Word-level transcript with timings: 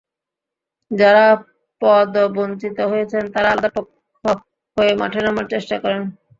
যাঁরা 0.91 1.25
পদবঞ্চিত 1.81 2.77
হয়েছেন, 2.91 3.23
তাঁরা 3.33 3.49
আলাদা 3.51 3.69
পক্ষ 3.75 4.23
হয়ে 4.77 4.93
মাঠে 5.01 5.19
নামার 5.25 5.45
চেষ্টা 5.53 5.75
করেন। 5.83 6.01